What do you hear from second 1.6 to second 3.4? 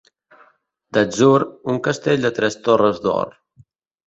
un castell de tres torres d'or.